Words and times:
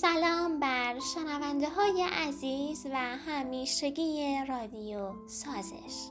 سلام 0.00 0.60
بر 0.60 0.98
شنونده 1.14 1.68
های 1.68 2.02
عزیز 2.02 2.86
و 2.86 2.96
همیشگی 2.96 4.38
رادیو 4.48 5.28
سازش. 5.28 6.10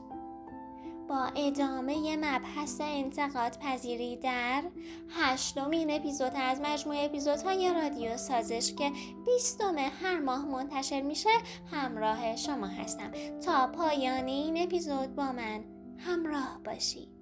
با 1.08 1.30
ادامه 1.36 2.16
مبحث 2.16 2.80
انتقاد 2.80 3.58
پذیری 3.58 4.16
در 4.16 4.62
هشتمین 5.10 5.90
اپیزود 5.90 6.32
از 6.34 6.60
مجموعه 6.60 7.04
اپیزودهای 7.04 7.74
رادیو 7.74 8.16
سازش 8.16 8.74
که 8.74 8.92
بیستم 9.26 9.76
هر 9.78 10.20
ماه 10.20 10.46
منتشر 10.46 11.00
میشه 11.00 11.30
همراه 11.72 12.36
شما 12.36 12.66
هستم. 12.66 13.10
تا 13.44 13.66
پایان 13.66 14.26
این 14.26 14.62
اپیزود 14.62 15.14
با 15.14 15.32
من 15.32 15.64
همراه 15.98 16.60
باشید. 16.64 17.19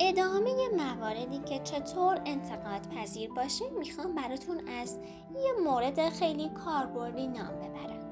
ادامه 0.00 0.68
مواردی 0.76 1.38
که 1.38 1.58
چطور 1.58 2.20
انتقاد 2.26 2.88
پذیر 2.96 3.30
باشیم 3.30 3.78
می‌خوام 3.78 4.14
براتون 4.14 4.68
از 4.68 4.98
یه 5.44 5.52
مورد 5.64 6.08
خیلی 6.08 6.48
کاربردی 6.48 7.26
نام 7.26 7.56
ببرم. 7.58 8.04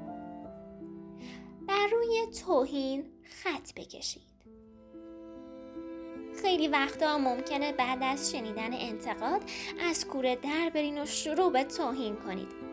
بر 1.68 1.86
روی 1.92 2.26
توهین 2.46 3.04
خط 3.22 3.74
بکشید. 3.76 4.22
خیلی 6.42 6.68
وقتا 6.68 7.18
ممکنه 7.18 7.72
بعد 7.72 7.98
از 8.02 8.32
شنیدن 8.32 8.72
انتقاد 8.72 9.42
از 9.90 10.06
کوره 10.06 10.36
در 10.36 10.70
برین 10.74 11.02
و 11.02 11.06
شروع 11.06 11.52
به 11.52 11.64
توهین 11.64 12.16
کنید. 12.16 12.72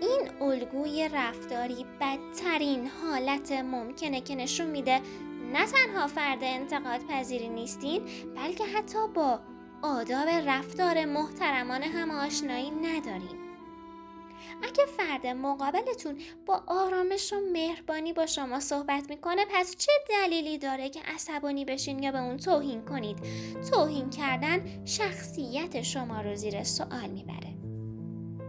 این 0.00 0.42
الگوی 0.42 1.08
رفتاری 1.12 1.86
بدترین 2.00 2.86
حالت 2.86 3.52
ممکنه 3.52 4.20
که 4.20 4.34
نشون 4.34 4.66
میده 4.66 5.00
نه 5.52 5.66
تنها 5.66 6.06
فرد 6.06 6.38
انتقاد 6.42 7.00
پذیری 7.08 7.48
نیستین 7.48 8.02
بلکه 8.36 8.64
حتی 8.64 9.08
با 9.14 9.40
آداب 9.82 10.28
رفتار 10.28 11.04
محترمانه 11.04 11.86
هم 11.86 12.10
آشنایی 12.10 12.70
ندارین. 12.70 13.38
اگه 14.62 14.84
فرد 14.86 15.26
مقابلتون 15.26 16.18
با 16.46 16.62
آرامش 16.66 17.32
و 17.32 17.36
مهربانی 17.52 18.12
با 18.12 18.26
شما 18.26 18.60
صحبت 18.60 19.10
می‌کنه 19.10 19.44
پس 19.50 19.76
چه 19.76 19.92
دلیلی 20.08 20.58
داره 20.58 20.88
که 20.88 21.00
عصبانی 21.14 21.64
بشین 21.64 22.02
یا 22.02 22.12
به 22.12 22.18
اون 22.18 22.36
توهین 22.36 22.84
کنید؟ 22.84 23.18
توهین 23.72 24.10
کردن 24.10 24.84
شخصیت 24.84 25.82
شما 25.82 26.20
رو 26.20 26.34
زیر 26.34 26.62
سوال 26.62 27.10
می‌بره. 27.10 27.54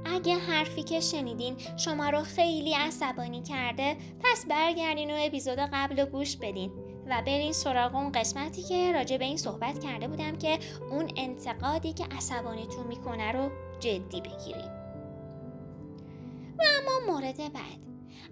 اگه 0.06 0.36
حرفی 0.36 0.84
که 0.84 1.00
شنیدین 1.00 1.58
شما 1.78 2.10
رو 2.10 2.22
خیلی 2.22 2.74
عصبانی 2.74 3.44
کرده 3.44 3.98
پس 4.24 4.46
برگردین 4.46 5.12
و 5.12 5.18
اپیزود 5.20 5.60
قبل 5.60 6.00
رو 6.00 6.06
گوش 6.06 6.38
بدین. 6.38 6.89
و 7.10 7.22
برین 7.22 7.54
سراغ 7.54 7.96
اون 7.96 8.12
قسمتی 8.12 8.64
که 8.64 8.92
راجع 8.92 9.18
به 9.18 9.26
این 9.26 9.38
صحبت 9.38 9.80
کرده 9.80 10.08
بودم 10.08 10.38
که 10.38 10.60
اون 10.92 11.12
انتقادی 11.18 11.94
که 11.94 12.06
عصبانیتون 12.06 12.88
می‌کنه 12.88 13.32
رو 13.32 13.52
جدی 13.80 14.22
بگیریم 14.22 14.72
و 16.60 16.64
اما 16.80 17.14
مورد 17.14 17.38
بعد. 17.38 17.80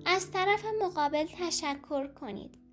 از 0.05 0.31
طرف 0.31 0.66
مقابل 0.81 1.25
تشکر 1.25 2.08
کنید. 2.08 2.66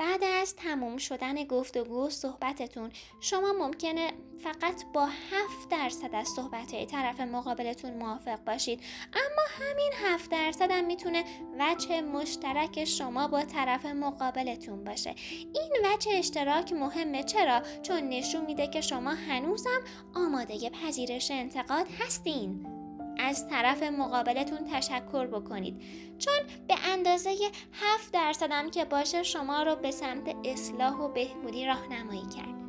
بعد 0.00 0.24
از 0.24 0.56
تموم 0.56 0.96
شدن 0.96 1.44
گفتگو 1.44 2.10
صحبتتون 2.10 2.90
شما 3.20 3.52
ممکنه 3.52 4.12
فقط 4.44 4.84
با 4.94 5.06
7 5.06 5.68
درصد 5.70 6.14
از 6.14 6.28
صحبت 6.28 6.86
طرف 6.86 7.20
مقابلتون 7.20 7.94
موافق 7.94 8.44
باشید. 8.44 8.80
اما 9.12 9.66
همین 9.66 9.92
7 10.04 10.30
درصد 10.30 10.70
هم 10.70 10.84
می‌تونه 10.84 11.24
وجه 11.58 12.00
مشترک 12.00 12.84
شما 12.84 13.28
با 13.28 13.42
طرف 13.42 13.86
مقابلتون 13.86 14.84
باشه. 14.84 15.14
این 15.30 15.72
وجه 15.84 16.12
اشتراک 16.14 16.72
مهمه. 16.72 17.22
چرا؟ 17.22 17.62
چون 17.82 18.08
نشون 18.08 18.46
میده 18.46 18.66
که 18.66 18.80
شما 18.80 19.10
هنوزم 19.10 19.80
آماده 20.14 20.70
پذیرش 20.70 21.30
انتقاد 21.30 21.86
هستین. 21.98 22.79
از 23.20 23.48
طرف 23.48 23.82
مقابلتون 23.82 24.58
تشکر 24.72 25.26
بکنید. 25.26 25.82
چون 26.18 26.66
به 26.68 26.74
اندازه 26.84 27.30
7 27.72 28.12
درصدم 28.12 28.70
که 28.70 28.84
باشه 28.84 29.22
شما 29.22 29.62
رو 29.62 29.76
به 29.76 29.90
سمت 29.90 30.34
اصلاح 30.44 30.94
و 30.94 31.08
بهبودی 31.08 31.66
راهنمایی 31.66 32.26
کرد. 32.36 32.60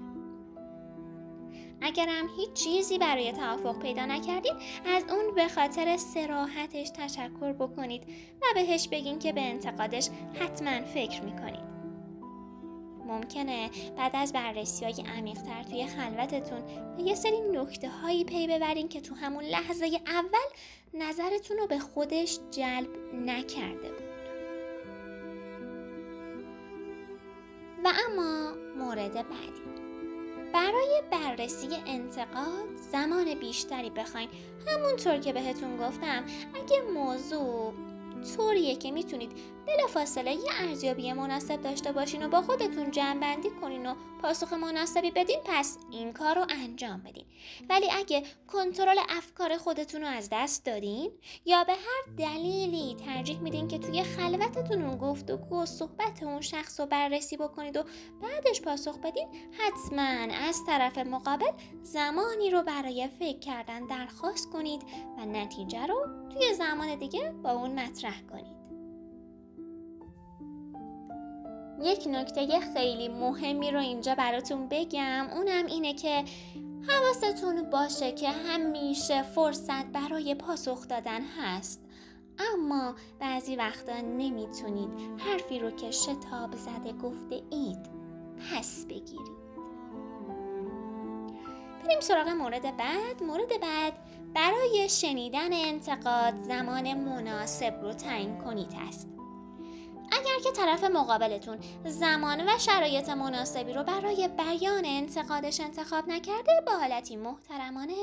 اگرم 1.82 2.28
هیچ 2.38 2.54
چیزی 2.54 2.98
برای 2.98 3.32
توافق 3.32 3.80
پیدا 3.80 4.06
نکردید 4.06 4.54
از 4.86 5.04
اون 5.10 5.36
به 5.36 5.48
خاطر 5.48 5.98
سراحتش 5.98 6.90
تشکر 6.90 7.54
بکنید 7.54 8.04
و 8.42 8.46
بهش 8.54 8.88
بگین 8.88 9.20
که 9.20 9.34
به 9.34 9.42
انتقادش 9.42 10.10
حتما 10.40 10.82
فکر 10.82 11.22
می‌کنید. 11.22 11.71
ممکنه 13.12 13.70
بعد 13.98 14.12
از 14.16 14.34
بررسی 14.34 14.86
های 14.86 15.04
عمیقتر 15.18 15.64
توی 15.64 15.88
خلوتتون 15.88 16.62
به 16.98 17.04
یه 17.04 17.16
سری 17.16 17.40
نکته 17.40 17.90
هایی 17.90 18.24
پی 18.24 18.48
ببرین 18.48 18.88
که 18.88 19.02
تو 19.02 19.16
همون 19.16 19.44
لحظه 19.44 19.86
اول 20.08 20.50
نظرتون 20.94 21.58
رو 21.58 21.68
به 21.68 21.80
خودش 21.80 22.40
جلب 22.52 22.90
نکرده 23.14 23.92
بود. 23.92 24.12
و 27.84 27.92
اما 28.08 28.54
مورد 28.78 29.14
بعدی. 29.14 29.62
برای 30.54 31.02
بررسی 31.12 31.68
انتقاد 31.86 32.76
زمان 32.92 33.34
بیشتری 33.34 33.90
بخواین. 33.90 34.30
همونطور 34.68 35.18
که 35.18 35.34
بهتون 35.34 35.78
گفتم 35.78 36.24
اگه 36.54 36.82
موضوع 36.94 37.74
طوریه 38.38 38.76
که 38.76 38.92
می‌تونید 38.92 39.32
بلافاصله 39.68 40.32
یه 40.32 40.50
ارزیابی 40.60 41.14
مناسب 41.14 41.62
داشته 41.62 41.92
باشین 41.92 42.26
و 42.26 42.30
با 42.30 42.42
خودتون 42.42 42.92
جمع 42.92 43.38
کنین 43.62 43.86
و 43.86 43.96
پاسخ 44.22 44.54
مناسبی 44.54 45.12
بدین 45.12 45.40
پس 45.46 45.78
این 45.92 46.14
کار 46.14 46.36
رو 46.36 46.46
انجام 46.50 47.02
بدین. 47.04 47.26
ولی 47.70 47.92
اگه 47.92 48.24
کنترل 48.48 48.98
افکار 49.10 49.58
خودتون 49.58 50.02
رو 50.02 50.08
از 50.08 50.30
دست 50.32 50.66
دادین 50.66 51.12
یا 51.46 51.64
به 51.64 51.74
هر 51.74 52.16
دلیلی 52.18 52.96
ترجیح 53.06 53.40
میدین 53.40 53.68
که 53.68 53.80
توی 53.80 54.04
خلوتتون 54.04 54.82
اون 54.82 54.98
گفتگو 54.98 55.62
و 55.62 55.66
صحبت 55.66 56.24
اون 56.24 56.42
شخص 56.42 56.80
رو 56.80 56.86
بررسی 56.86 57.38
بکنید 57.38 57.78
و 57.78 57.84
بعدش 58.22 58.62
پاسخ 58.62 58.98
بدین 58.98 59.28
حتما 59.60 60.36
از 60.48 60.66
طرف 60.66 60.98
مقابل 60.98 61.52
زمانی 61.82 62.50
رو 62.50 62.64
برای 62.64 63.10
فکر 63.20 63.40
کردن 63.40 63.86
درخواست 63.86 64.50
کنید 64.50 64.82
و 65.18 65.26
نتیجه 65.26 65.86
رو 65.86 66.08
توی 66.34 66.54
زمان 66.54 66.96
دیگه 66.96 67.32
با 67.44 67.52
اون 67.52 67.80
مطرح 67.80 68.22
کنید. 68.22 68.61
یک 71.84 72.08
نکته 72.08 72.60
خیلی 72.74 73.08
مهمی 73.08 73.72
رو 73.72 73.80
اینجا 73.80 74.16
براتون 74.16 74.68
بگم. 74.68 75.28
اونم 75.36 75.66
اینه 75.66 75.94
که 75.94 76.24
حواستون 76.88 77.70
باشه 77.70 78.12
که 78.12 78.30
همیشه 78.30 79.24
فرصت 79.24 79.86
برای 79.86 80.36
پاسخ 80.36 80.88
دادن 80.88 81.22
هست. 81.22 81.82
اما 82.54 82.96
بعضی 83.20 83.56
وقتا 83.56 84.02
نمی‌تونید 84.02 84.90
حرفی 85.18 85.60
رو 85.60 85.72
که 85.72 85.92
شتاب 85.92 86.56
زده 86.56 86.94
گفته 86.94 87.42
اید 87.50 87.90
پس 88.38 88.86
بگیرید. 88.86 89.42
بریم 91.86 92.00
سراغ 92.00 92.28
مورد 92.28 92.78
بعد. 92.78 93.24
مورد 93.24 93.62
بعد 93.62 93.94
برای 94.34 94.90
شنیدن 94.90 95.54
انتقاد 95.54 96.42
زمان 96.42 96.94
مناسب 96.94 97.80
رو 97.82 97.94
تعیین 97.94 98.38
کنید 98.38 98.74
است. 98.88 99.10
اگر 100.12 100.40
که 100.44 100.52
طرف 100.52 100.84
مقابلتون 100.84 101.58
زمان 101.86 102.42
و 102.42 102.58
شرایط 102.58 103.10
مناسبی 103.10 103.74
رو 103.74 103.84
برای 103.84 104.28
بیان 104.28 104.86
انتقادش 104.86 105.60
انتخاب 105.60 106.08
نکرده 106.08 106.52
با 106.68 106.72
حالتی 106.72 107.16
محترمانه 107.16 107.94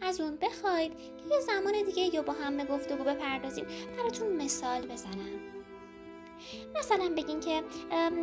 از 0.00 0.20
اون 0.20 0.36
بخواید 0.36 0.96
که 0.96 1.34
یه 1.34 1.40
زمان 1.40 1.72
دیگه 1.86 2.14
یا 2.14 2.22
با 2.22 2.32
هم 2.32 2.56
به 2.56 2.64
گفتگو 2.64 3.04
بپردازیم 3.04 3.64
براتون 3.98 4.36
مثال 4.36 4.86
بزنم. 4.86 5.40
مثلا 6.78 7.14
بگین 7.16 7.40
که 7.40 7.62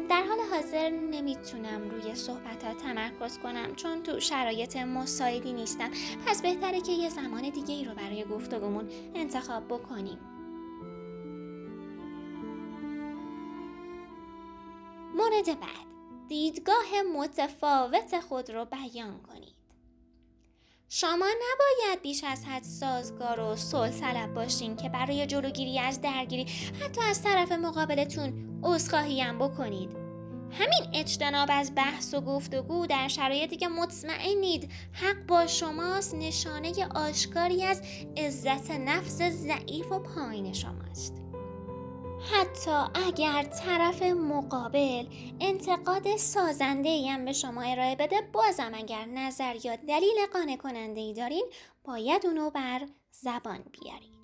در 0.10 0.24
حال 0.24 0.40
حاضر 0.51 0.90
نمی‌تونم 0.90 1.90
روی 1.90 2.16
صحبت 2.16 2.63
ها 2.63 2.74
تمرکز 2.74 3.40
کنم 3.40 3.75
چون 3.75 4.04
تو 4.04 4.19
شرایط 4.19 4.78
مساعدی 4.78 5.54
نیستم. 5.54 5.90
پس 6.25 6.42
بهتره 6.42 6.81
که 6.81 6.92
یه 6.92 7.10
زمان 7.10 7.50
دیگه 7.50 7.74
ای 7.74 7.86
رو 7.86 7.95
برای 7.95 8.25
گفتگومون 8.25 8.90
انتخاب 9.16 9.68
بکنیم. 9.68 10.37
مورد 15.38 15.60
بعد 15.60 15.88
دیدگاه 16.28 17.01
متفاوت 17.18 18.19
خود 18.19 18.51
رو 18.51 18.66
بیان 18.66 19.22
کنید. 19.22 19.57
شما 20.89 21.25
نباید 21.25 22.01
بیش 22.01 22.24
از 22.24 22.45
حد 22.45 22.63
سازگار 22.63 23.39
و 23.39 23.56
صلح 23.56 23.89
طلب 23.89 24.34
باشین 24.34 24.75
که 24.75 24.89
برای 24.89 25.25
جلوگیری 25.25 25.80
از 25.80 26.01
درگیری 26.01 26.45
حتی 26.81 27.01
از 27.01 27.24
طرف 27.24 27.51
مقابلتون 27.51 28.60
عذرخواهی 28.63 29.22
هم 29.22 29.38
بکنید. 29.39 29.89
همین 30.51 30.89
اجتناب 30.94 31.50
از 31.51 31.75
بحث 31.75 32.13
و 32.13 32.22
گفتگو 32.22 32.88
در 32.88 33.07
شرایطی 33.07 33.57
که 33.57 33.68
مطمئنید 33.68 34.72
حق 34.92 35.25
با 35.28 35.48
شماست 35.48 36.16
نشانه 36.16 36.88
آشکاری 36.95 37.63
از 37.63 37.81
عزت 38.18 38.72
نفس 38.72 39.22
ضعیف 39.22 39.92
و 39.92 40.00
پایین 40.00 40.54
شماست. 40.54 41.26
حتی 42.22 43.02
اگر 43.08 43.44
طرف 43.44 44.04
مقابل 44.04 45.06
انتقاد 45.40 46.18
سازنده 46.18 47.12
هم 47.12 47.25
به 47.25 47.34
شما 47.34 47.62
ارائه 47.62 47.96
بده 47.96 48.22
بازم 48.34 48.72
اگر 48.74 49.06
نظر 49.06 49.56
یا 49.66 49.75
دلیل 49.75 50.25
قانع 50.34 50.58
کننده 50.58 51.02
ای 51.02 51.14
دارین 51.14 51.46
باید 51.84 52.25
اونو 52.25 52.50
بر 52.50 52.81
زبان 53.12 53.60
بیارید. 53.72 54.18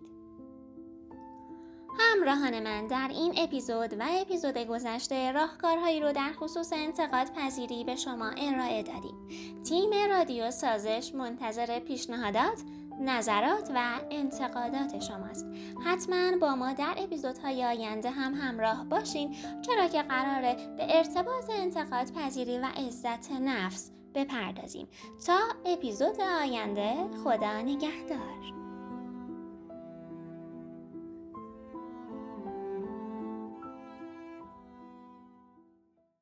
همراهان 2.00 2.60
من 2.63 2.88
در 2.88 3.07
این 3.12 3.34
اپیزود 3.38 3.94
و 4.00 4.04
اپیزود 4.22 4.57
گذشته 4.57 5.31
راهکارهایی 5.31 6.00
رو 6.00 6.12
در 6.12 6.34
خصوص 6.34 6.74
انتقاد 6.74 7.34
پذیری 7.34 7.84
به 7.84 7.95
شما 7.95 8.30
ارائه 8.30 8.84
دادیم. 8.84 9.28
تیم 9.63 10.10
رادیو 10.10 10.51
سازش 10.51 11.12
منتظر 11.16 11.80
پیشنهادات 11.80 12.62
نظرات 13.00 13.72
و 13.75 14.00
انتقادات 14.12 15.00
شماست. 15.00 15.45
حتما 15.86 16.38
با 16.42 16.56
ما 16.56 16.74
در 16.74 16.95
اپیزودهای 16.98 17.66
آینده 17.66 18.10
هم 18.10 18.34
همراه 18.34 18.86
باشین 18.86 19.36
چرا 19.62 19.88
که 19.88 20.01
قراره 20.01 20.56
به 20.78 20.98
ارتباط 20.98 21.50
انتقاد 21.50 22.12
پذیری 22.12 22.57
و 22.57 22.66
عزت 22.66 23.31
نفس 23.31 23.92
بپردازیم. 24.16 24.88
تا 25.28 25.38
اپیزود 25.66 26.22
آینده 26.42 26.94
خدا 27.24 27.62
نگهدار. 27.62 28.62